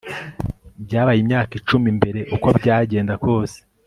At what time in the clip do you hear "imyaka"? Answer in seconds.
1.23-1.51